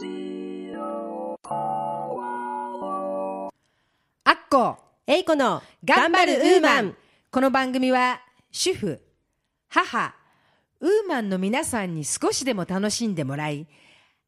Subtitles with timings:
[4.30, 4.78] ッコ
[5.08, 6.96] えいこの頑張るウーマン。
[7.32, 8.20] この番組は
[8.52, 9.00] 主婦
[9.68, 10.14] 母
[10.80, 13.66] ウーマンの皆さんに少しでも楽しんでもらい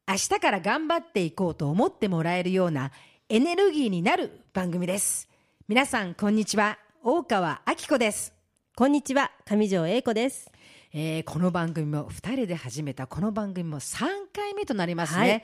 [0.05, 2.91] 明日から頑張っていこうと思ってもらえるような
[3.29, 5.29] エネルギーになる番組です。
[5.69, 6.79] 皆さんこんにちは。
[7.01, 8.33] 大川明子です。
[8.75, 9.31] こんにちは。
[9.45, 10.51] 上条英子です。
[10.93, 15.43] えーこの番組も2人で始めたこの番組も3回目となりますはい。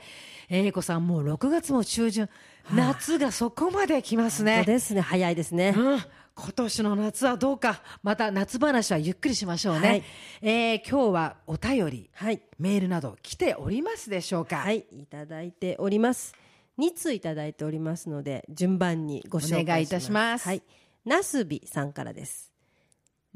[0.72, 2.28] 子さんもう6月も中旬、
[2.74, 4.64] 夏がそこまで来ますそうね。
[4.64, 5.00] ですね。
[5.00, 5.74] 早いですね。
[5.76, 6.00] うん。
[6.34, 7.82] 今年の夏はどうか。
[8.02, 10.02] また夏話はゆっくりしましょうね、はい。
[10.42, 12.42] えー今日はお便りはい。
[12.58, 14.56] メールなど来ておりますでしょうか？
[14.58, 14.84] はい。
[14.90, 16.34] いただいております。
[16.78, 19.62] 2通いただいておりますので順番にご紹介します。
[19.62, 20.46] お願いいたします。
[20.46, 20.62] はい。
[21.06, 22.52] なすびさんからです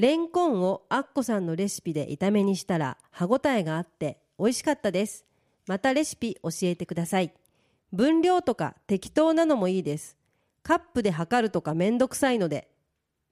[0.02, 5.24] レンコンをアッコさんのレシピで炒めにしたら歯ごたえがあって美味しかったです。
[5.68, 7.32] またレシピ教えてください。
[7.92, 10.16] 分量とか適当なのもいいです。
[10.64, 12.66] カップで測るとかめんどくさいので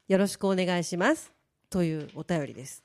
[0.06, 1.32] よろしくお願いします。
[1.70, 2.84] というお便りです。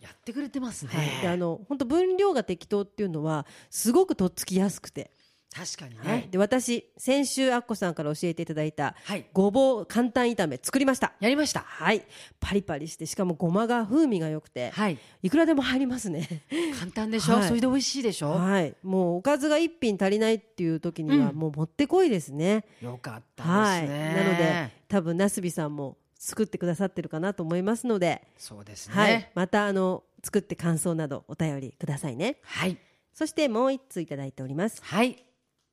[0.00, 5.12] やってくれてますね、はい、であの本当分量が適当っていうのはすごくとっつきやすくて、
[5.52, 6.18] 確かにはい。
[6.18, 9.26] ね、で私先週アッコさんから教えていただいたはい。
[9.32, 11.12] ごぼう簡単炒め作りました。
[11.18, 11.60] やりました。
[11.60, 12.02] はい。
[12.38, 14.98] パリパリしてしかもごまが風味が良くて、はい。
[15.22, 16.44] い、くらでも入りますね。
[16.78, 17.48] 簡単でしょ、はい。
[17.48, 18.76] それで美味しいでしょ、はい。
[18.84, 21.36] もうおかずが一品足りないっていう時にはうん。
[21.36, 28.94] もうもってこいですね、よかったはいですね、なので多分なすびさんも作ってくださってるかなと思いますので、そうですね。
[28.94, 32.36] はい、またあの作って感想などお便りくださいね。
[32.44, 32.78] はい。
[33.14, 34.80] そしてもう一通いただいております。
[34.84, 35.24] はい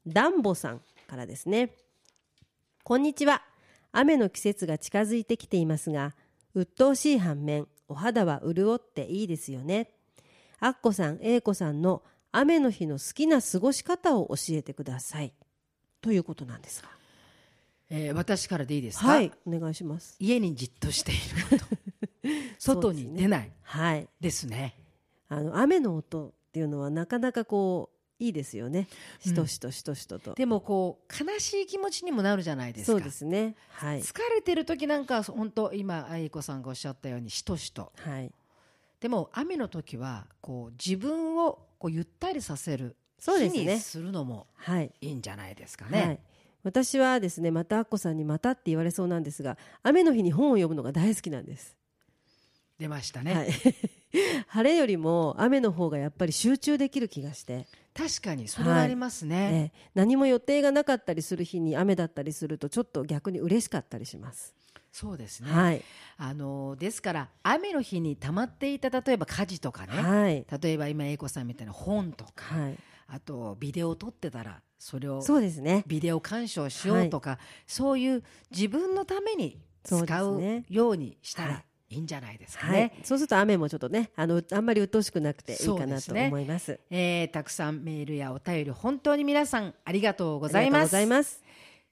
[0.08, 1.72] ダンボさんからですね。
[2.86, 3.42] こんにちは。
[3.92, 6.16] 雨の季節が近づいてきていますが
[6.54, 9.92] 鬱陶しい反面お肌は潤っていいですよね。
[10.62, 15.34] アッコさん、英子さんの雨の日の好きな過ごし方を教えてください。
[16.00, 16.90] ということなんですが。
[17.90, 20.16] えー私からでいいですか、はいお願いします。
[20.20, 21.16] 家にじっとしてい
[21.52, 21.78] ること。
[22.60, 23.52] 外に出ない。
[23.62, 24.08] はい。
[24.22, 24.74] ですね。
[25.28, 28.88] あの雨の音っていうのはなかなかこういいですよね。
[29.20, 32.92] しとしとしとしとと、でもこう悲しい気持ちにもなるじゃないですか。
[32.94, 33.56] そうですね。
[33.70, 34.02] はい。
[34.02, 37.92] 疲れてる時なんか本当今愛子さんがおっしゃったようにしとしと。
[37.98, 38.32] はい。
[39.00, 43.80] でも雨の時はこう自分をこうゆったりさせるそうですね。
[43.80, 44.92] するのもはい。
[45.02, 51.76] いいんじゃないですかはねい、私はですねまたアッコさんにまたって言われそうなんですが雨の日に本を読むのが大好きなんです、
[52.80, 53.50] 出ましたね、はい、
[54.48, 59.90] 晴れよりも雨の方がやっぱり集中できる気がして、確かにそれはありますね、ええ。
[59.96, 64.54] 何も予定がなかったりする日に雨だったりするとちょっと逆に嬉しかったりします、
[64.92, 65.82] そうですね、はい。
[66.18, 70.46] あのですから雨の日に溜まっていた例えば家事とかね、はい。
[70.62, 72.78] 例えば今英子さんみたいな本とか、はい。
[73.08, 75.84] あとビデオを撮ってたらそれをそうですね。
[75.88, 81.52] ビデオ鑑賞しようとか、そういう自分のために使そうようにしたはい。
[81.54, 82.94] らいいんじゃないですかはね。
[83.02, 86.80] い、そうすると雨もちょっとねあのあんまり鬱陶しくなくていいかなと思います。
[86.90, 90.92] えーたくさんメールやお便り本当に皆さんありがとうございます。
[90.92, 91.44] ざいます。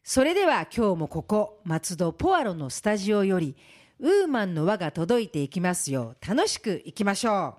[0.04, 3.56] それでは今日もここ松戸ポアロのスタジオより
[4.00, 6.16] ウーマンの輪が届いていきますよ。
[6.22, 7.56] う楽しくいきましょ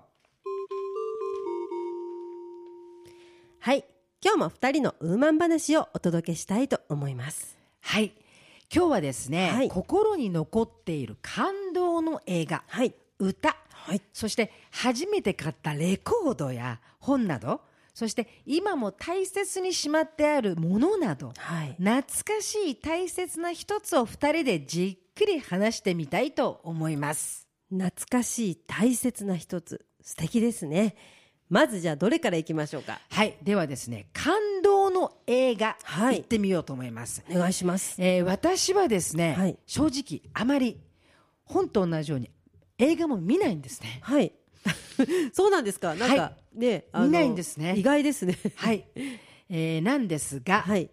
[3.59, 3.83] はい。
[4.23, 7.57] 今日も二人のウーマン話をお届けしたいと思います。
[7.83, 7.87] う。
[7.87, 8.13] はい
[8.73, 9.69] 今日はですね、はい。
[9.69, 12.93] 心に残っている感動の映画はい。
[13.17, 13.55] 歌。
[13.71, 14.01] はい。
[14.11, 17.61] そして初めて買ったレコードや本など。
[17.93, 21.31] そして今も大切にしまってあるものなど。
[21.37, 21.75] はい。
[21.79, 27.47] 懐かしい大切な一つを二人でじっくり話してみたいと思います。
[27.69, 29.85] 懐かしい大切な一つ。
[30.01, 30.95] 素敵ですね。
[31.49, 32.99] まずじゃあどれからいきましょうか？
[33.09, 33.37] はい。
[33.41, 36.17] ではですね感動の映画、はい。
[36.17, 37.95] 行ってみようと思います、お願いします。
[38.01, 39.57] えー私はですね、はい。
[39.65, 40.79] 正直あまり
[41.45, 42.29] 本と同じように
[42.77, 43.99] 映画も見ないんですね。
[44.01, 44.33] はい。
[45.33, 45.95] そうなんですか？
[45.95, 47.75] なんか、はねあの見ないんですね。
[47.77, 48.37] 意外ですね。
[48.55, 48.85] はい、
[49.49, 50.89] えーなんですが、はい。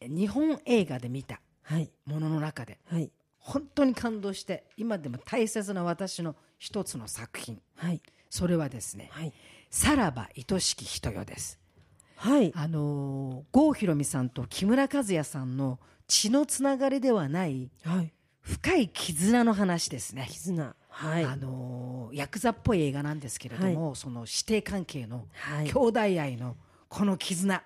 [0.00, 1.90] 日本映画で見たはい。
[2.04, 3.10] ものの中ではい。
[3.38, 7.60] 本当に感動して今でも大切な私の一つの作品。
[7.76, 8.00] はい。
[8.30, 9.32] それはですねはい
[9.70, 11.60] 「さらば愛しき人よ」です
[12.16, 12.52] はい。
[12.54, 18.12] あのー郷ひろみさんと木村和也さんの血のつながりではないはい。
[18.40, 20.74] 深い絆の話ですね、絆。
[20.88, 21.24] はい。
[21.24, 25.66] あのーヤクザっぽい映画なんですけれども、その師弟関係のはい。
[25.66, 26.56] 兄弟愛の
[26.88, 27.60] この絆、あ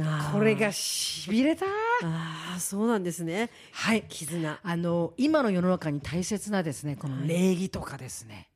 [0.00, 0.32] ー。
[0.32, 1.66] これがしびれた
[2.02, 3.50] ああそうなんですね。
[3.72, 4.02] はい。
[4.08, 4.58] 絆。
[4.62, 8.48] あの今の世の中に大切なですねこの礼儀とかですね、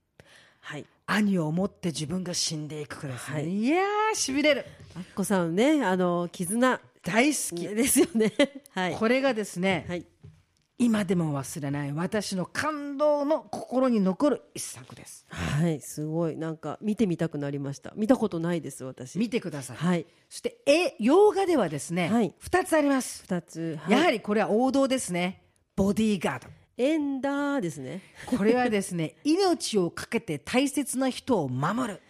[0.61, 3.59] はい兄を思って自分が死んでいくかですね、はい。
[3.59, 4.67] い、やーしびれる。
[4.95, 6.81] アッコさんねあの絆。
[7.03, 8.33] 大好き、ですよね。
[8.75, 8.95] はい。
[8.95, 10.05] これがですね、はい。
[10.81, 15.27] 今でも忘れない私の感動の心に残る一作です。
[15.29, 16.37] はいすごい。
[16.37, 17.93] なんか見てみたくなりました。
[17.97, 19.19] 見たことないです私。
[19.19, 20.07] 見てください、はい。
[20.29, 22.35] そしてえ洋画ではですね、はい。
[22.41, 25.43] 2つあります、二つ、やはりりこれは王道ですね。
[25.75, 28.01] ボディーガードエンダーですね。
[28.25, 32.01] これはですね 命を懸けて大切な人を守る、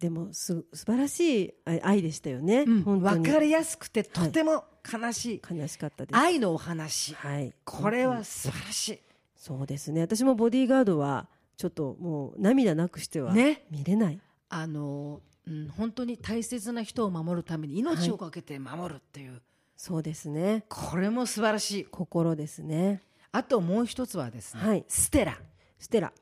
[0.00, 6.16] でもす素晴らしい愛愛でしたよね、うん分かりやすくてとても悲しい、悲しかったです。
[6.16, 7.52] 愛のお話、はい。
[7.64, 8.98] これは素晴らしい。
[9.36, 10.00] そうですね。
[10.00, 11.28] 私もボディーガードは
[11.58, 13.66] ちょっともう涙なくしてはね。
[13.70, 19.42] 見れない、あの、うん、本当に大切な人を守るために命を懸けて守るっていう、
[19.76, 20.64] そうですね。
[20.70, 21.84] これも素晴らしい。
[21.84, 23.02] 心ですね
[23.32, 24.84] あともう一つはですね、はい。
[24.88, 25.38] ステラ。
[25.78, 26.12] ステラ。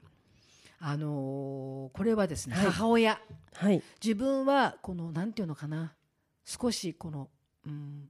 [0.79, 2.67] あのーこれはですね、はい。
[2.67, 3.19] 母親。
[3.55, 3.83] はい。
[4.03, 5.95] 自分はこのなんていうのかな。
[6.45, 7.29] 少しこの、
[7.67, 8.09] うん、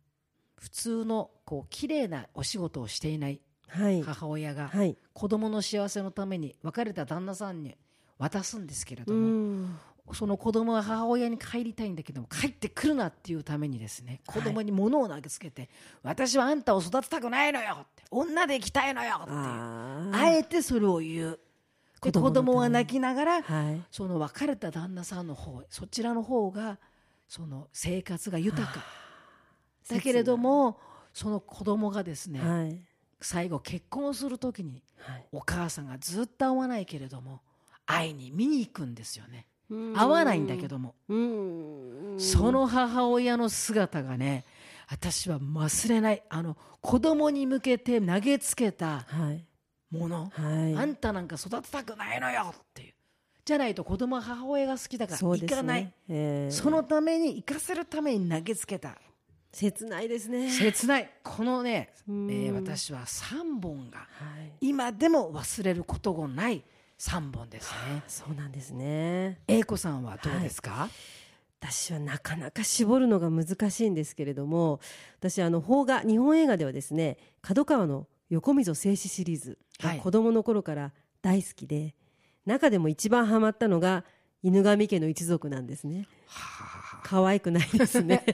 [0.58, 4.02] 普通のこう綺麗なお仕事をしていないはい。
[4.02, 4.96] 母親がはい。
[5.12, 7.76] 子供の幸せのために別れた旦那さんに
[8.18, 9.78] 渡すんですけれうども、ん
[10.12, 15.68] その子供は母親に帰りたいんだけども帰ってくるなっていうためにですね子供に物を投げつけて、
[16.02, 21.40] 私はあんたを育てたくないのよって女で生きたいのよってああえてそれを言う。
[22.00, 22.46] で子子供のために。
[22.52, 23.82] 供は泣きながら、あはい。
[23.90, 26.78] その別れた旦那さんの方そちらの方が
[27.26, 28.84] その生活が豊か。
[29.88, 30.78] だけれども
[31.12, 32.80] その子供がですね、はい。
[33.20, 35.26] 最後結婚する時にはい。
[35.32, 37.40] お母さんがずっと会わないけれども
[37.86, 40.94] 会いに見に行くんですよねうん会わないんだけども。
[41.08, 42.14] うん。
[42.18, 44.44] その母親の姿がね
[44.88, 46.22] 私は忘れない。
[46.28, 49.44] あの子供に向けて投げつけたはい。
[49.90, 50.74] もの、はい。
[50.76, 52.94] あんたなんか育てたくないのよっていう。
[53.44, 55.92] じゃないと子供は母親が好きだから行かない。
[56.08, 56.50] ええ。
[56.50, 58.96] そのために行かせるために投げつけた。
[59.52, 60.50] 切ないですね。
[60.50, 61.10] 切ない。
[61.22, 62.26] このね、えうん。
[62.26, 64.04] ー私は3本がは
[64.44, 64.52] い。
[64.60, 66.62] 今でも忘れることがない
[66.98, 68.02] 3本ですね。
[68.08, 69.40] そうなんですね。
[69.46, 70.88] 英子さんはどうですか、
[71.60, 74.80] 私はなかなか絞るのが難しいんですけれども
[75.18, 79.98] 私あの邦画日本映画ではですね角川の横溝静止シリーズがはい。
[79.98, 81.94] 子供の頃から大好きで、
[82.44, 84.04] 中でも一番ハマったのが
[84.42, 86.08] 犬神家の一族なんですね。
[86.26, 87.00] はあ。
[87.04, 88.24] 可愛くないですね。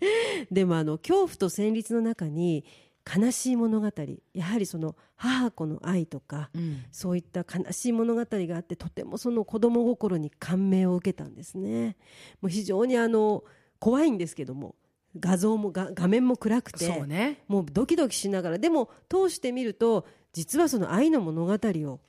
[0.50, 2.64] でもあの恐怖と戦慄の中に
[3.06, 3.90] 悲しい物語
[4.34, 11.96] やはりその母子の愛とかうんそういった悲しい物語があってとてもその子供心に感銘を受けたんですね。
[12.40, 13.44] もう非常にあの
[13.78, 14.74] 怖いんですけども
[15.18, 22.00] 画像もが画面も暗くてそうねもうドキドキしながらでも通してみると実はその愛の物語を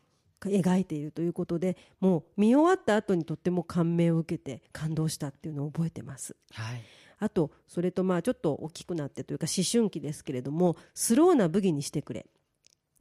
[0.42, 6.36] 描いているということでもう見終わった後にとっても感銘を受けて感動したっていうのを覚えてます。
[6.52, 6.82] はい
[7.19, 12.25] あとそれとまあちょっと大きくなってというか思春期ですけれどもスローなブギにしてくれ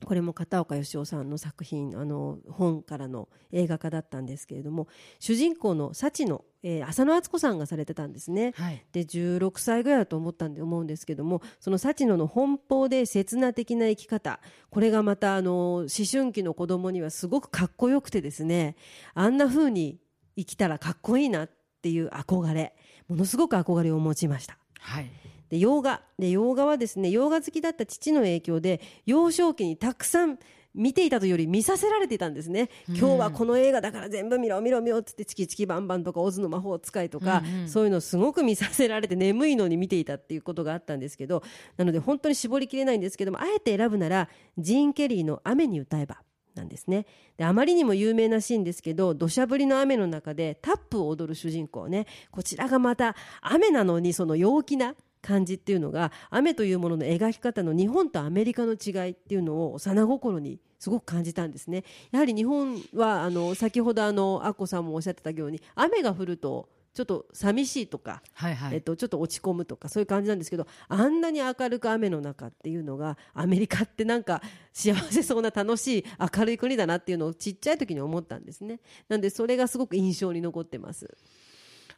[0.05, 8.53] これも片岡義雄さんの作品あの本からの映画化だったんですけれども主人公の幸の、えー浅野敦子さんがされてたんですね。
[8.57, 14.41] はいで16歳ぐらいだと思ったんで思うんですけどもその幸野の奔放で刹那的な生き方
[14.71, 18.77] これがまたあの思春期の子供にはすごくかっこよくてですね
[19.15, 19.99] あんな風に
[20.37, 21.55] 生きたらかっこいいなって
[21.89, 22.75] いう憧れ
[23.09, 24.59] ものすごく憧れを持ちました。
[24.81, 25.11] はい。
[25.49, 30.39] で洋画で洋画はですね洋画好きだった父の影響で幼少期にたくさん
[30.75, 37.69] 見ていたというより見させられていたんですね、今日はこの映画だから全部見ろ見ろ見ろっつってチキチキバンバンとかオズの魔法使いとか、うんうん。
[37.69, 41.43] そういうのをすごく見させられて眠いのに見ていたっていうことがあったんですけど
[41.79, 44.29] なので本当に絞りきれないんですけどもあえて選ぶなら
[44.59, 46.21] ジーン・ケリーの「雨に歌えば」
[46.57, 47.07] なんですね。
[47.37, 52.07] であまりにも有名なシーンですけど土砂降りの雨の中でタップを踊る主人公ね。
[52.31, 61.85] こちらがまた雨なのにその陽気な感じっていうのが雨というものの描き方の日本とアメリカの違いっていうのを幼心にすごく感じたんですね。
[62.11, 68.77] やはり日本はあの先ほどあのアッコさんもおっしゃってたように雨が降るとちょっと寂しいとかはいはい。
[68.77, 74.41] えっと、ちょっと落ち込むとかそういう感じなんですけどあんなに明るく雨の中っていうのがアメリカってなんか
[74.73, 78.81] 幸せそうな楽しい明るい国だなっていうのをちっちゃい時に思ったんですね。
[79.11, 81.15] なんでそれがすごく印象に残ってます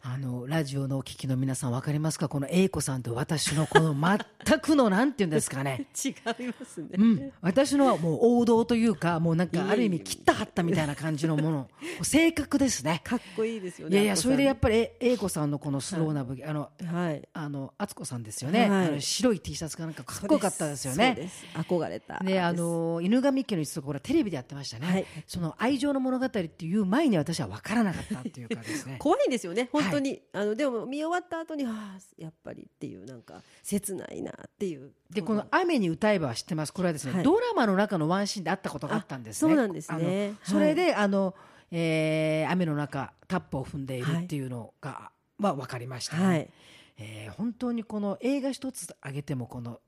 [0.01, 2.29] あのラジオのお聞きの皆さん分かりますか？
[2.29, 5.87] この英子さんと私のこの全くのなんていうんですかね。
[6.05, 6.15] 違い
[6.59, 11.69] ますね、うん、私のはもう王道というかもうなんかある意味切ったはったみたいな感じのもの。
[12.03, 13.01] 性格ですね。
[13.03, 17.29] かっこいいですよねいやいやそれでやっぱぱりえ英子さんのこのスローな武器、あのりはい。
[17.33, 18.89] あの敦子さんですよね、はい。
[18.89, 21.15] あの白い T シャツがなんかかっこよかったですよね。
[21.17, 22.19] そうです憧れた。
[22.23, 25.07] であの犬神家の一族これテレビでやってましたね、はい。
[25.27, 28.97] その愛情の物語っていう前に私は分からなかったっていうかですね。
[29.01, 34.93] 怖いんですよね本当に、あのでも見終わった後にああやっぱりっていうなんか切ないなっていう。
[35.11, 36.73] でこの「雨に歌えば」は知ってます。
[36.73, 37.23] これはですね、はい。
[37.25, 39.53] ドラマの中のワンシーンであったことがあったんですね。
[39.53, 40.35] あそうなんですね。
[40.43, 41.35] それで、あの
[41.71, 46.51] えー雨の中タップを踏んでいるっていうのが、は分かりましたね、はい。
[46.99, 49.81] えー本当にこの映画一つ挙げてもこの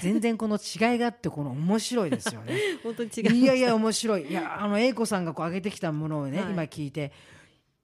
[0.00, 2.58] 全然この違いがあってこの面白いですよね。
[2.82, 4.26] 本当に違ういやいや面白い。
[4.30, 6.52] いやあの英子さんがこう上げてきたものをね、はい。
[6.52, 7.12] 今聞いて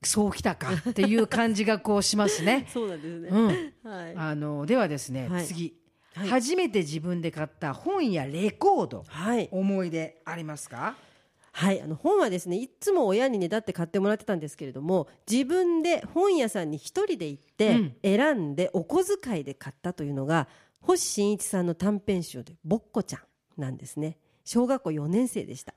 [0.06, 2.66] そうきたかっていう感じがこうしますね。
[2.72, 4.14] そうなんですね、うん、はい。
[4.16, 5.46] あのではですね、はい。
[5.46, 5.74] 次、
[6.14, 6.28] はい。
[6.28, 9.48] 初めて自分で買った本やレコードはい。
[9.52, 10.96] 思い出ありますか？
[11.54, 17.96] はい、あの本はですねいつも親にねだって買ってもらってたんですけれども自分で本屋さんに一人で行って、うん。
[18.02, 20.48] 選んでお小遣いで買ったというのが
[20.80, 23.20] 星新一さんの短編集で「ぼっこちゃん」
[23.60, 24.16] なんですね。
[24.44, 25.74] 小学校4年生でした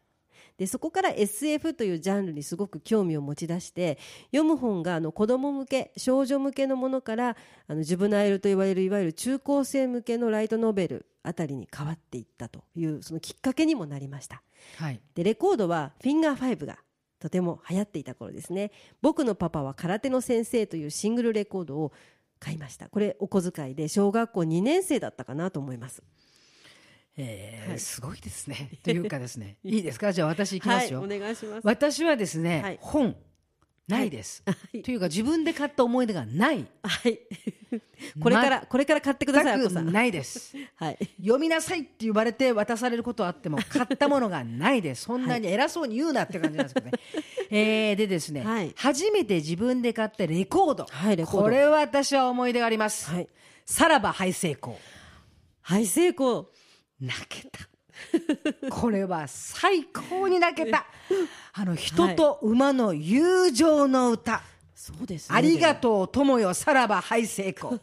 [0.57, 3.97] でそこから SF というジャンルにすごく興味を持ち出して
[4.27, 7.35] 読む本があの子供向け少女向けのものから
[7.67, 14.43] あのジュブナイルと言われるいわゆる中高生向けのライトノベルあたりに変わっていったというそのきっかけにもなりました。
[14.77, 15.01] はい。
[15.15, 16.77] でレコードはフィンガー5が
[17.19, 18.71] とても流行っていた頃ですね。
[19.01, 21.91] 僕のパパは空手の先生というシングルレコードを
[22.39, 22.87] 買いました。
[22.89, 26.03] これお小遣いで小学校2年生だったかなと思います
[27.17, 27.79] えーはい。
[27.79, 28.71] すごいですね。
[28.83, 29.57] というかですね。
[29.63, 30.11] いいですか？
[30.11, 31.61] じゃあ私いきますよ、はいお願いします。
[31.63, 32.79] 私はですね、はい。
[32.81, 33.15] 本
[33.87, 34.81] ないです、はい。
[34.81, 36.65] というか自分で買った思い出がない。
[36.83, 37.19] はい。
[38.19, 40.55] これから、これから買ってくださいさないです。
[40.75, 40.97] はい。
[41.19, 45.03] 読みなさいって言われて渡されることはあっても買ったものがないです。
[45.03, 46.91] そんなに偉そうに言うなって感じなんですけどね、
[47.51, 48.73] えーでですね、はい。
[48.75, 51.41] 初めて自分で買ったレコード,、はいレコード。
[51.43, 53.29] これは私は思い出があります、はい。
[53.65, 54.79] さらばハイ成功。
[55.61, 56.49] はい成功
[56.99, 57.59] 泣けた。
[58.69, 60.85] これは最高に泣けた。
[61.53, 64.41] あの人と馬の友情の歌、
[64.73, 65.37] そうですね。
[65.37, 67.79] ありがとう友よさらばハイ成功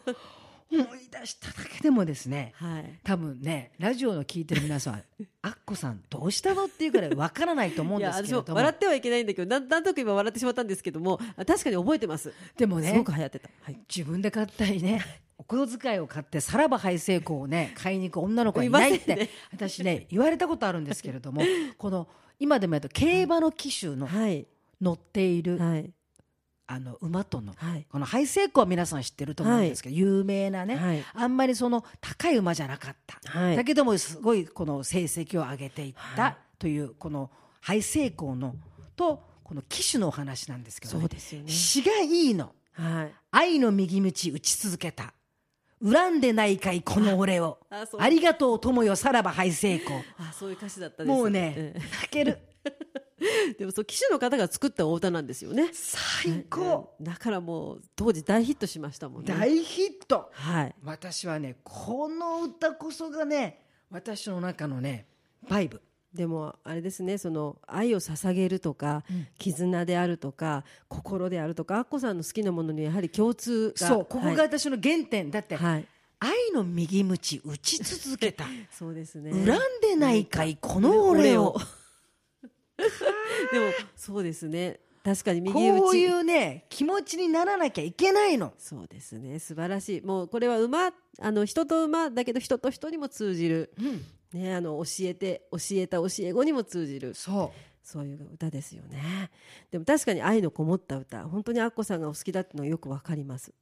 [0.73, 2.99] 思い出しただけでもですねはい。
[3.04, 5.02] 多分ねラジオの聞いてる皆さん
[5.42, 8.54] アッコさんどうしたのっていうぐらいわからないと思うんですけれども。
[8.54, 12.33] 笑ってはいけないんだけどなんなんとなく今笑ってしまったんですけどもあ確かに覚えてます。
[12.57, 21.42] でもねすごく流行ってた、はい、自分で買ったりねお小遣いを買ってさらばハイ成功をね 買いに行く女の子はいないって、私ね言われたことあるんですけれども
[21.78, 22.08] この
[22.38, 24.46] 今でもやると競馬の騎手のはい。
[24.80, 25.90] 乗っている、はい。
[26.66, 27.87] あの馬とのはい。
[27.88, 31.04] このハイ成功は皆さん知ってると思うんですけど、有名なね、はい。
[31.14, 33.56] あんまりその高い馬じゃなかった、はい。
[33.56, 36.37] だけどもすごいこの成績を上げていった、はい。
[36.58, 37.30] というこの
[37.61, 38.56] ハイ成功の
[38.96, 41.49] とこの騎手のお話なんですけど、そうですよね。
[41.50, 42.52] 詩がいいの。
[42.72, 43.14] はい。
[43.30, 45.14] 愛の右道打ち続けた
[45.85, 47.59] 恨んでないかいこの俺を。
[47.99, 52.39] ありがとう友よさらばハイ成功あそういう歌詞だったですもうね、え泣ける。
[52.65, 55.71] え でもそう騎手の方が作ったお歌なんですよね。
[55.73, 59.33] 最高、だからもう当時大ヒットしましたもんね。
[59.33, 60.31] 大ヒット。
[60.33, 60.75] はい。
[60.83, 65.07] 私はねこの歌こそがね私の中のね
[65.49, 65.83] バイブ
[66.14, 69.02] でもあれですねその愛を捧げるとか、
[69.38, 74.37] 絆であるとか心であるとかアッコさんの好きなものにやはり共通がそうここがはい。
[74.37, 75.87] 私の原点、だって、はい。
[76.19, 78.45] 愛の右道打ち続けた。
[78.71, 79.33] そうですね。
[79.33, 79.47] 恨ん
[79.81, 81.57] でないかいこの俺を。
[83.52, 83.66] でも
[83.97, 84.81] そうですね。
[85.04, 85.81] 確かに右打ち。
[85.81, 88.52] こういうね気持ちにならなきゃいけないの。
[88.57, 89.40] そうですね。
[89.40, 90.00] 素晴らしい。
[90.00, 97.15] もうこれは馬あの人と馬だけど人と人にも通じる、うんね、あの教えて教えた教え子にも通じる。
[97.15, 97.59] そう。
[97.85, 99.31] そういう歌ですよね。
[99.71, 101.25] でも確かに愛のこもった歌。
[101.25, 103.53] 本当にアッコさんがお好きだってのはよくわかります。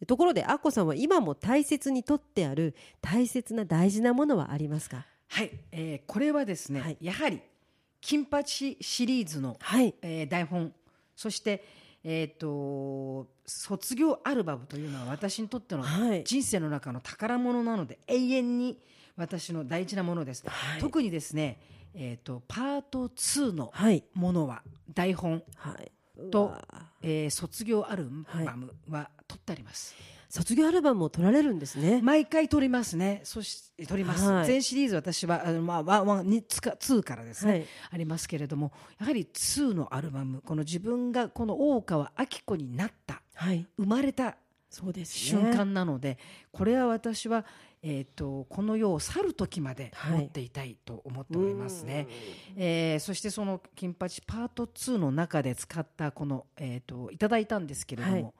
[0.00, 5.06] でところでアッコさんは今も大切にとってある大切な大事なものはありますか？
[5.28, 6.98] はい、えーこれはですね、はい。
[7.00, 7.40] やはり
[8.00, 9.94] 金八シリーズの、はい。
[10.02, 10.74] えー台本。
[11.14, 11.64] そして
[12.02, 16.24] えー、と卒業アルバムというのは私にとってのはい。
[16.24, 18.80] 人生の中の宝物なので永遠に
[19.16, 20.80] 私の大事なものです、はい。
[20.80, 21.58] 特にですね、
[21.94, 24.04] えー、とパート2のはい。
[24.14, 24.62] ものは
[24.94, 25.92] 台本はい。
[26.30, 26.62] とうわ、
[27.02, 28.10] えー卒業アル
[28.44, 29.94] バムは取ってあります、
[30.28, 32.00] 卒業アルバムを取られるんですね。
[32.02, 33.22] 毎回撮りますね。
[33.24, 34.46] そして撮ります、はい。
[34.46, 37.66] 全シリーズ私はあの、まあ、ワンワンにつか2からですね、はい。
[37.92, 43.66] ありますけれどもやはり2のアルバムこの自分がこの大川明子になったはい。
[43.78, 44.36] 生まれた
[44.70, 46.16] そうです瞬間なので、
[46.52, 47.44] これは私は、
[47.82, 50.18] えー、とこの世を去る時まではい。
[50.20, 52.06] 持っていたいと思っておりますね。
[52.56, 58.32] えーそしてその金八パート2の中で使ったこの、えー、といただいたんですけれども、はい。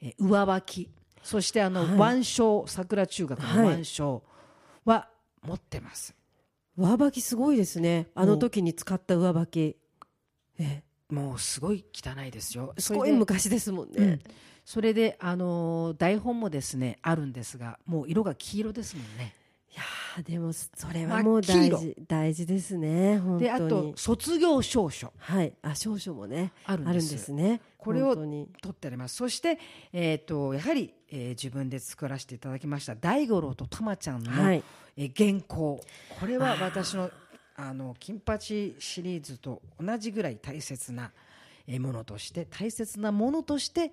[0.00, 0.90] えー上履き
[1.22, 2.16] そしてあの、はい。
[2.16, 4.22] 腕章桜中学の腕章
[4.84, 5.08] は
[5.42, 6.14] 持ってます。
[6.76, 8.08] 上履きすごいですね。
[8.14, 9.76] あの時に使った上履き。
[10.58, 12.74] えもうすごい汚いですよ。
[12.78, 14.20] すごい昔ですもんね、うん
[14.68, 19.34] それで、あのー台本もですねあるんですがもう色が黄色ですもんね。
[19.72, 23.44] いやーでもそれはもう大事大事ですね本当に。
[23.44, 25.10] であと卒業証書。
[25.16, 25.54] はい。
[25.62, 26.90] あ少々もねあるんです。
[26.90, 27.62] あるんですね。
[27.78, 29.16] これを取ってあります。
[29.16, 29.58] そして、
[29.94, 34.62] えー、とやはり、えー自分で作らせていただきました大五郎とたまちゃんの、はい。
[34.98, 35.80] えー原稿。
[36.20, 37.10] これは私の
[37.56, 41.10] あの金八シリーズと同じぐらい大切な
[41.66, 43.92] えーものとして大切なものとして、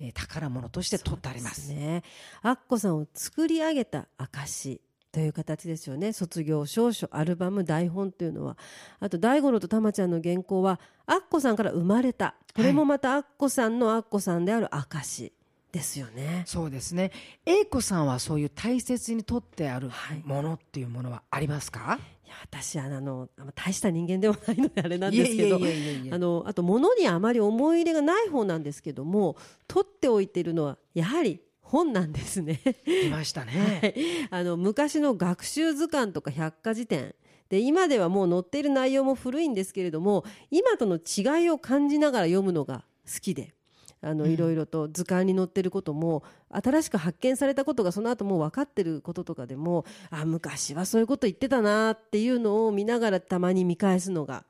[0.00, 1.72] えー宝物として取ってあります。
[1.72, 2.02] ね。
[2.42, 4.80] アッコさんを作り上げた証
[5.12, 6.12] という形ですよね。
[6.12, 8.56] 卒業証書アルバム台本というのは。
[8.98, 12.34] あと大五郎とたまちゃんの原稿はアッコさんから生まれた。
[12.54, 15.32] これもまたアッコさんのアッコさんである証
[15.72, 17.10] ですよねそうですね。
[17.46, 21.98] 英子さんはそういう大切に取ってあるはいものっていうものはありますか？
[22.26, 25.58] いや私はあの大した人間ではないのであれなんですけど
[26.14, 29.36] あのあと物にあまり思い入れがない方なんですけども
[29.66, 32.60] 取っておいているのはやはり本なんですね。
[33.06, 33.94] いましたね。
[34.30, 37.14] あの昔の学習図鑑とか百科事典
[37.48, 43.54] で今ではもう載っている内容も古いんですけれども今との違いを感じながら読むのが好きで。
[44.04, 54.44] あのうんいろいろと図鑑に載ってることも新しく発見されたことがその後もう分かってることとかでもあ昔はそういうこと言ってたなっていうのを見ながらたまに見返すのが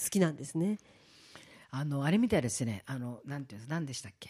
[0.00, 0.78] 好きなんですね。
[1.70, 2.82] あのあれみたいですね。
[2.86, 4.28] あのなんていうんです何でしたっけ？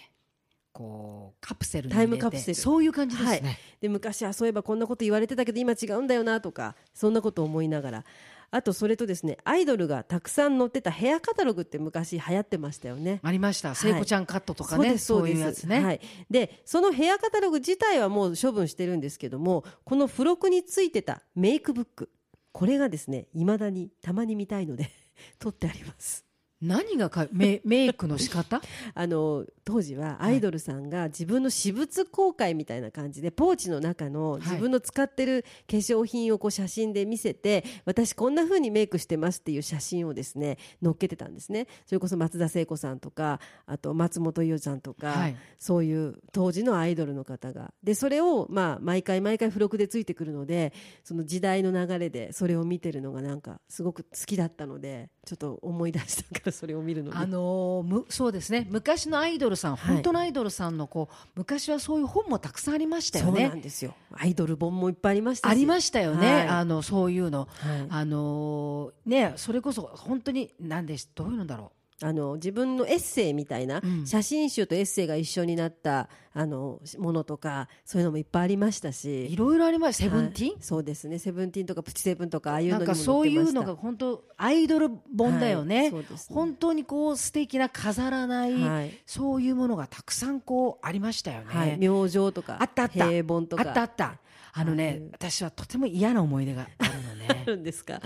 [0.73, 3.31] こうカプセルにタイムカプセルそういう感じですね。
[3.31, 8.05] はいで昔はそういえばこんなこと言われてたけど今違うんだよなとかそんなことを思いながら
[8.53, 13.21] あとそれとですねアイドルがたくさん載ってたヘアカタログって昔流行ってましたよね。
[13.23, 13.73] ありました。
[13.73, 15.85] い聖子ちゃんカットとかね、そうですそういうやつね。
[15.85, 22.11] はい、でそのヘアカタログ自体はもう処分してるんですけどもこの付録についてたメイクブック
[22.53, 24.91] これがですねいまだにたまに見たいので
[25.39, 26.30] 撮ってあります。
[26.63, 28.61] 何がかメ メイクの仕方？
[28.95, 41.67] あの当時はアイドルさんが自分の私物公開みたいな感じでポーチの中の自分の使ってる化粧品をこう写真で見せて私こんな風にメイクしてますっていう写真をですね載っけてたんですね。
[41.87, 45.37] それこそ松田聖子さんとかあと松本伊代さんとか、はい。
[45.59, 47.73] そういう当時のアイドルの方が。
[47.83, 50.73] でそれをまあ毎回毎回付録でついてくるので
[51.05, 58.67] その時代の流れでそれを見てるのがなんかすごく好きだったのでちょっと思い出したから それを見るのであのーむそうですね。
[58.71, 63.49] 昔のアイドルさん、はい本当のアイドルさんのこう昔はそういう本もたくさんありましたよそうなね。
[63.49, 66.27] んですよアイドル本もいっぱいありましたしありましたよね。
[66.35, 67.49] はいあのそういうの。
[67.51, 74.07] はいあのーねそれこそ本当に何でしどういうのだろあの自分のエッセイみたいな、うん。
[74.07, 78.93] 写真集とエッセイが一緒になったあのものとかそういうのもいっぱいありましたう。
[78.93, 79.33] し。
[79.33, 80.05] いろいろありました。
[80.05, 81.19] セブンティーン、はいそうですね。
[81.19, 85.77] セブンティーンとかプチセブンとかああいうのそういうのが本当アイドル本だよね。
[85.77, 85.93] はい。
[85.93, 86.07] ね。
[86.31, 88.99] 本当にこう素敵な飾らない、はい。
[89.05, 91.47] そういうものがたくさんこうありましたよね。
[91.49, 93.09] はい、明星とかあったあった。
[93.09, 93.63] 平凡とか。
[93.67, 94.19] あったあった。
[94.53, 95.03] あのね、はい。
[95.13, 97.45] 私はとても嫌な思い出があるのあね。
[97.47, 98.01] るんですか？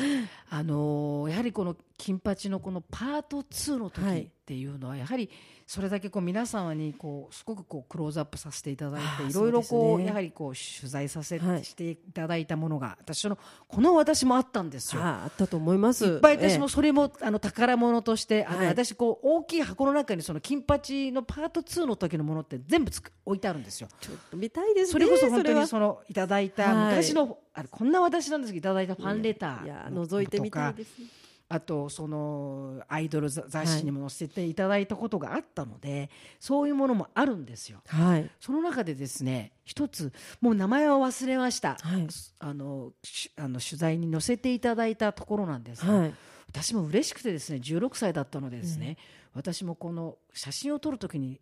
[0.51, 5.31] あのーやはりこの金八のこのパート2の時はいっていうのはやはり
[5.67, 11.41] それだけこう皆様にこうすごくこうクローズアップさせていただいていろいろこうやはりこう取材させ
[11.75, 15.03] ていただいたものが私のこの私もあったんですよ。
[15.03, 18.67] ああったと思いますいっぱい私もえそれもあの宝物としてあのはい。
[18.69, 23.89] 私こう大きい箱の中にその金八のパート2の時のものって全部つく置いてあるんですよ。
[23.91, 26.97] えちょっと見たいですねそれこそ本当にそのいただいたはい。
[26.97, 30.99] 昔のあれこんな私なんですけどいただいたファンレター覗いてみたいです。
[30.99, 37.81] ねあとそのアイドル雑誌にも載せていただいたことがあったので、そういうものもあるんですよ。
[37.87, 38.31] はい。
[38.41, 42.09] その中でですね一つもう名前は忘れました、はい。
[42.39, 46.15] あのしあの取材に載せていただいたところなんですが、はい。
[46.49, 48.97] 私も嬉しくてですね16歳だったのでですね、
[49.35, 51.41] 私もこの写真を撮るときに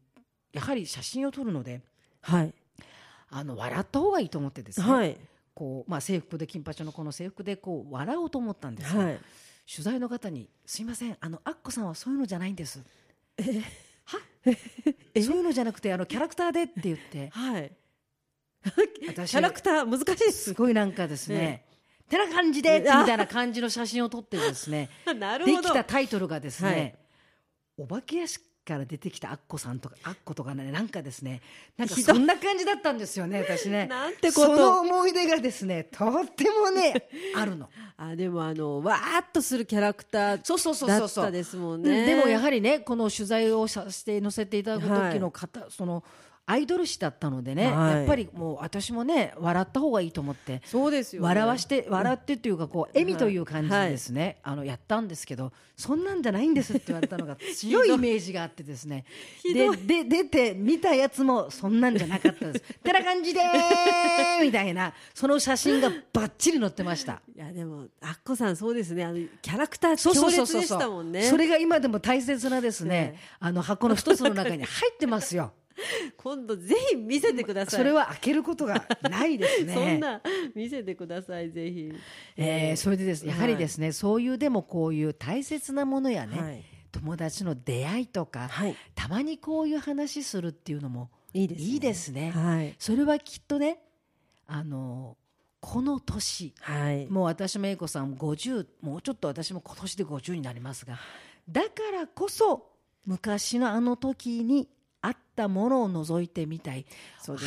[0.52, 1.80] やはり写真を撮るので
[2.22, 2.54] はい。
[3.30, 5.16] あの笑った方がいいと思ってですね、はい。
[5.54, 9.20] こうまあ、制服で金八のこの制服でこう笑おうと思ったんですが、はい
[9.70, 12.83] 取材の方に「すいませんあのアッコさんはそういうのじゃないんです」
[14.05, 14.18] は？
[14.44, 14.53] そ
[15.35, 17.29] ういうのじゃなくてあのキャラクターでって言って。
[17.35, 17.72] はい。
[19.09, 20.44] 私キャラクター難しいです。
[20.44, 21.64] すごいなんかですね、
[22.09, 24.88] てな感じでみたいな感じの写真を撮ってですね
[25.44, 26.98] できたタイトルがですね、はい。
[27.79, 31.40] お化け屋敷から出てきたアッコさんとかアッコとかねなんかですね
[31.77, 33.87] なんかそんな感じだったんですよね私ね。
[33.87, 34.46] なんてこと。
[34.46, 37.68] その思い出がですねとってもね あるの。
[37.96, 46.05] あでもあのわーっとするキャラクターそうそうそうだったですもんうんねでもやはりねこの取材をさせて載せていただく時の方、その
[46.44, 47.96] アイドル誌だったのでね、はい。
[47.98, 59.05] やっぱりもう私もね笑った方がいいと思ってそうですよ、ね、笑わして笑ってっていうかこう笑みという感じでですね、あのやったんですけどそんなんじゃないんですって言われたのが 強いイメージがあってですね。
[59.44, 62.61] でで出て見たやつもそんなんじゃなかったです。
[62.83, 67.22] てな感じでーみたいなその写真がバッチリ載ってました。
[67.35, 69.05] いやでもアッコさんそうですね。
[69.05, 75.52] あのキャラクター強そうそうそう烈でしたもんねそれが今でも大切なですね、あの箱の一つの中に入ってますよ
[76.16, 77.78] 今度ぜひ見せてください。
[77.78, 79.74] それは開けることがないですね。
[79.74, 80.20] そんな
[80.54, 81.92] 見せてくださいぜひ。
[82.37, 86.64] えーそれでですやはりですね、そういうでもこういう大切なものやね、はい。
[86.90, 88.76] 友達の出会いとか、はい。
[88.94, 91.64] たまにこういう話するっていうのもいいですね。
[91.66, 92.30] いいですね。
[92.30, 92.74] はい。
[92.78, 93.78] それはきっとね
[94.46, 95.16] あの
[95.61, 97.06] この年はい。
[97.06, 100.98] もう私も英子さんも50もうちょっと私も今年で50になりますが
[101.48, 102.72] だからこそ
[103.06, 104.68] 昔のあの時に
[105.02, 106.84] あったものを覗いてみたい、ね。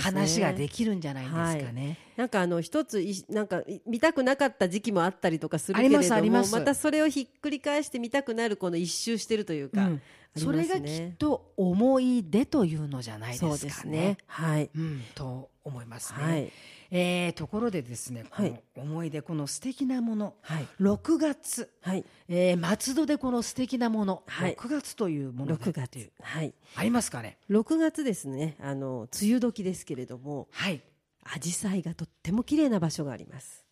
[0.02, 1.98] 話ができるんじゃないですかね。
[2.18, 10.02] なんかあの一ついなんかい見たくなかった時期もあったりとかするけれどもまたそれをひっくり返して見たくなるこの一周してるというか、うん。
[10.36, 13.92] それがきっねと思い出というのじゃないですかね。
[13.92, 14.18] ね。
[14.28, 14.70] はい。
[14.76, 16.24] うん、と思いますね。
[16.24, 16.52] はい
[16.98, 18.52] えーところでですね、こはい。
[18.52, 20.68] の思い出この素敵なもの、はい。
[20.80, 22.06] 6月、はい。
[22.30, 24.56] えー松戸でこの素敵なもの、はい。
[24.56, 26.24] 6月というもの6がっていう月。
[26.24, 26.54] はい。
[26.76, 28.56] ありますかね？6月ですね。
[28.62, 30.82] あの梅雨時ですけれどもはい。
[31.26, 33.65] 紫陽花がとっても綺麗な場所があります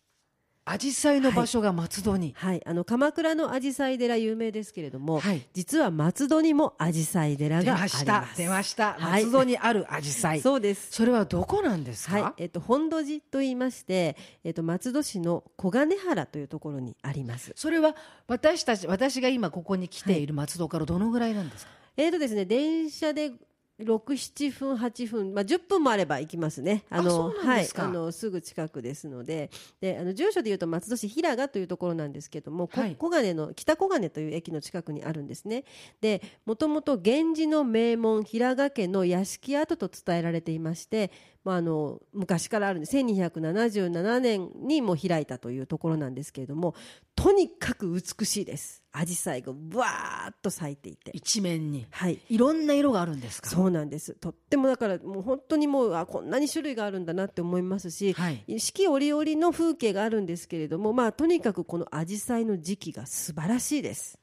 [0.66, 2.34] 紫陽花の場所が松戸に。
[2.36, 8.26] はい、あの鎌倉の紫陽花寺有名ですけれども、はい実は松戸にも紫陽花寺出がありまました。
[8.32, 8.36] す。
[8.38, 8.92] 出ました。
[8.94, 10.42] はい松戸にある紫陽花。
[10.42, 10.88] そうです。
[10.90, 12.22] それはどこなんですか？
[12.22, 17.52] はい、えっと本土寺と言いまして、えっと松戸市の小金原というところにあります。
[17.56, 17.94] それは
[18.26, 21.72] 私たち私が今ここに来ている松戸からどのぐらいなんですか？
[21.96, 23.32] えっとですね、電車で
[23.78, 26.84] 六七分八分、まあ十分もあれば行きますね。
[26.90, 35.64] あそうなんですかはい、あのすぐ近くですので、であの住所でいうと松戸市平賀というところなんですけども、こはい小金の北小金という駅の近くにあるんですね。
[36.00, 41.10] で、もともと源氏の名門平賀家の屋敷跡と伝えられていまして、
[41.44, 46.74] まああの昔からあるんで、1277年にも開いたというところなんですけれども、
[47.14, 48.82] とにかく美しいです。
[48.92, 52.18] 紫陽花がぶわーっと咲いていて、一面にはい。
[52.28, 53.50] いろんな色があるんですか？
[53.50, 64.18] そうなんですとってもだからもう本当にもうあこんなに種類があるんだなって思いますし、はい四季折々の風景があるんですけれども、まあ、とにかくこの紫陽花の時期が素晴らしいです。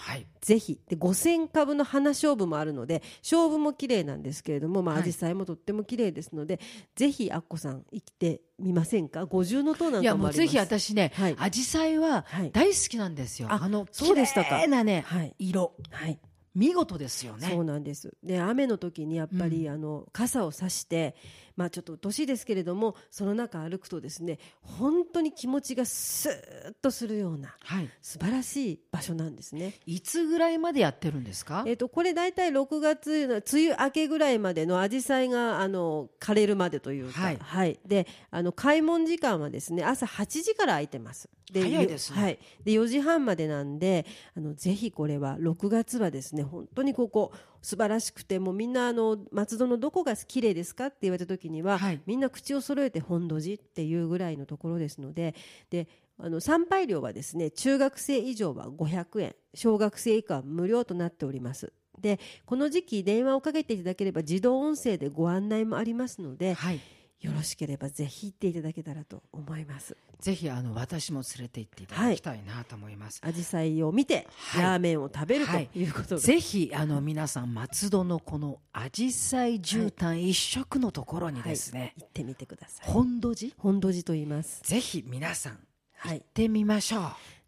[0.00, 0.26] はい。
[0.40, 0.80] ぜひ。
[0.88, 5.02] で5000株の花菖蒲もあるので菖蒲も綺麗なんですけれども、まあ、はい。
[5.04, 6.58] 紫陽花もとっても綺麗ですので、
[6.96, 9.26] ぜひアッコさん生きてみませんか？
[9.26, 10.38] 五重塔なんいやかもあります。
[10.38, 11.34] もうぜひ私ね、はい。
[11.36, 12.50] 紫陽花ははい。
[12.50, 13.48] 大好きなんですよ。
[13.50, 14.56] ああのそうでしたか？
[14.56, 15.34] 綺麗なね、はい。
[15.38, 15.74] 色。
[15.90, 16.18] はい。
[16.52, 17.48] 見事ですよね。
[17.48, 18.12] そうなんです。
[18.24, 21.14] で雨の時にやっぱり、あの傘をさして、
[21.60, 27.90] まあ、ちょっと年ですけれどもその中歩くとですね本当に気持ちがスーッとするようなはい。
[28.00, 29.74] 素晴らしい場所なんですね。
[29.84, 31.64] いつぐらいまでやってるんですか？
[31.66, 41.28] えっとこれ大体6月の梅雨明けぐらいまでの紫陽花があの枯れるまでというか、はいであの開門時間はですね朝8時から開いてます。
[41.52, 42.22] 早いですね。
[42.22, 47.32] はい、で4時半までなんであのぜひこれは6月はですね本当にここ
[47.62, 52.00] 素晴らしくてもうみんなあの松戸のどこが綺麗ですかって言われた時には、はい。
[52.06, 55.34] みんな口を揃えて本土寺っていうぐらいのところですので
[55.70, 61.72] であの参拝料はですね中学生以上は500円小学生以下は無料となっております。
[61.98, 66.80] でこの時期電話をかけていただければ自動音声でご案内もありますのではい。
[67.20, 69.94] よろしければぜひ行っていただけたらと思います。
[70.20, 73.20] ぜひあの私も連れて行っていただきたいなと思います。
[73.22, 74.62] 紫陽花を見て、はい。
[74.62, 75.68] ラーメンを食べるとはい。
[75.74, 82.90] いうことで、ぜひあの皆さん松戸のこの紫陽花絨毯一色のところにですね、行ってみてください。
[82.90, 84.62] 本土寺本土寺と言います。
[84.62, 85.58] ぜひ皆さん
[85.96, 87.02] はい行ってみましょう。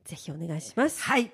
[0.04, 1.02] ぜひお願いします。
[1.02, 1.32] はい。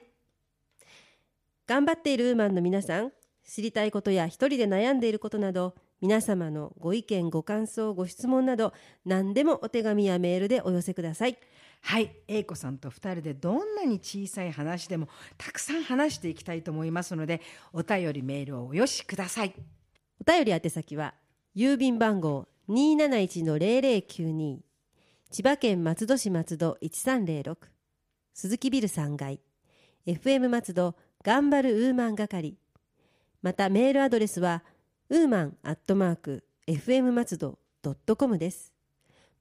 [1.66, 3.12] 頑張っているウーマンの皆さん
[3.46, 8.72] 知りたいことや一人で悩んでいることなど皆様のご意見ご感想ご質問など
[9.04, 11.36] 何でもお手紙やメールでお寄せください。
[11.80, 17.40] はい、英子さんと二人でどんなに小さい話でもたくさん話していきたいと思いますので、
[17.72, 19.54] お便りメールをおよしください。
[20.20, 21.14] お便り宛先は
[21.56, 24.58] 郵便番号271-0092
[25.30, 27.56] 千葉県松戸市松戸1306
[28.34, 29.40] 鈴木ビル3階
[30.06, 32.56] FM 松戸頑張るウーマン係。
[33.42, 34.64] またメールアドレスは
[35.10, 38.74] ウーマンアットマーク FM 松戸ドットコムです。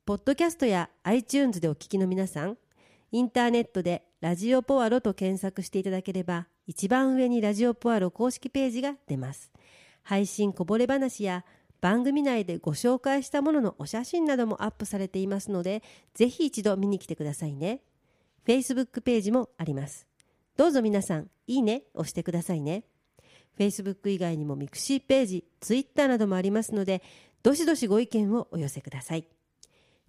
[0.05, 2.57] ポッドキャストや iTunes でお聞きの皆さん
[3.11, 9.51] インターネットでラジオポアロと検索していただければ一番上にラジオポアロ公式ページが出ます。
[10.03, 11.43] 配信こぼれ話や
[11.81, 17.81] 番組内でご紹介したもののお写真などもアップされていますのでぜひ一度見に来てくださいね。
[18.47, 20.07] Facebook ページもあります。
[20.55, 22.85] どうぞ皆さんいいね押してくださいね。
[23.57, 27.01] Facebook 以外にもミクシーページ Twitter などもありますので
[27.43, 29.27] どしどしご意見をお寄せください。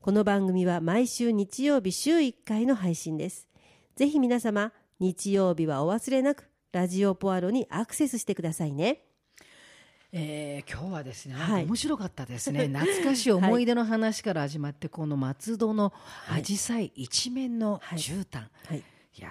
[0.01, 3.49] この番組は毎週日曜日週1回の配信です。
[3.97, 9.03] ぜひ皆様日曜日はお忘れなくラジオポアロにアクセスしてくださいね。
[10.13, 11.65] えー、今日はですね、はい。
[11.67, 12.69] 面白かったですね。
[12.73, 15.93] 懐かしい思い出の話から始まって、この松戸の
[16.29, 18.79] 紫陽花一面の絨毯、はい。
[18.79, 19.29] いや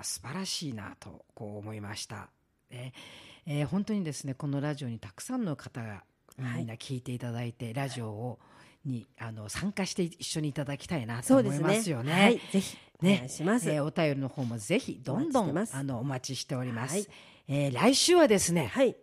[0.00, 2.28] ー素晴らしいなとこう思いました、ね。
[2.70, 3.31] えー
[3.70, 6.04] 本当にですねこのラジオにたくさんの方が
[6.40, 6.58] はい。
[6.58, 8.38] みんな聞いていただいて、ラジオを
[8.84, 12.12] にあの参加して一緒にいただきたいなと思いますよね。
[12.12, 12.40] はい。
[12.52, 16.94] ぜひお願いします、えーお便りの方もぜひどんどんあのお待ちしております。
[16.94, 17.06] はい。
[17.48, 18.96] えー来週はですね、はい。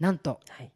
[0.00, 0.70] なんとはい。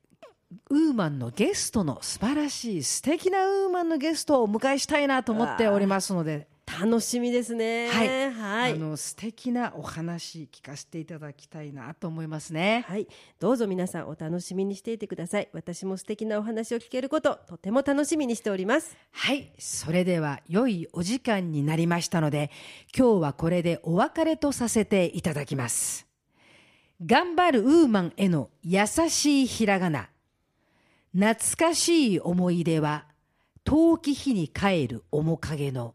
[0.70, 6.48] ウーマンのゲストの素晴らしい素敵なウーマンのゲストをお迎えしたいなと思っておりますので、
[6.80, 7.88] 楽しみですね。
[7.88, 8.32] はい。
[8.32, 8.72] はい。
[8.74, 12.84] あの素敵なお話聞かせていただきたいなと思いますね。
[12.86, 13.08] はい、
[13.40, 15.48] どうぞ皆さんお楽しみにしていてください。
[15.52, 18.96] 私も素敵なお話を聞けることとても楽しみにしております。
[19.10, 22.52] はい、それでは良いお時間になりましたので、
[22.96, 26.06] 今日はこれでお別れとさせていただきます。
[27.04, 30.10] 頑張るウーマンへの優しいひらがな。
[31.12, 33.06] 懐かしい思い出は、
[33.64, 35.94] 遠き日に帰る面影の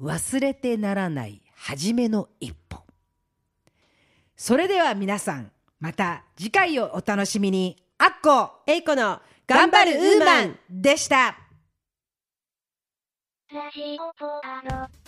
[0.00, 2.82] 忘れてならない初めの一歩。
[4.36, 7.76] それでは皆さん、また次回をお楽しみに。
[7.98, 11.36] アッコ、エイコの頑張るウーマンでした。
[13.52, 15.01] ラジオポアロ。